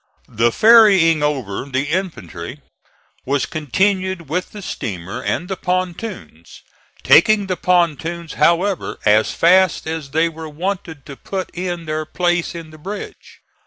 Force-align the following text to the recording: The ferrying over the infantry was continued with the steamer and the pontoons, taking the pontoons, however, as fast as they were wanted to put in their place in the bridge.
The 0.29 0.51
ferrying 0.51 1.21
over 1.21 1.65
the 1.65 1.83
infantry 1.89 2.61
was 3.23 3.45
continued 3.45 4.29
with 4.29 4.49
the 4.49 4.63
steamer 4.63 5.21
and 5.21 5.47
the 5.47 5.55
pontoons, 5.55 6.63
taking 7.03 7.45
the 7.45 7.55
pontoons, 7.55 8.33
however, 8.33 8.97
as 9.05 9.31
fast 9.33 9.85
as 9.85 10.09
they 10.09 10.27
were 10.27 10.49
wanted 10.49 11.05
to 11.05 11.15
put 11.15 11.51
in 11.53 11.85
their 11.85 12.05
place 12.05 12.55
in 12.55 12.71
the 12.71 12.79
bridge. 12.79 13.41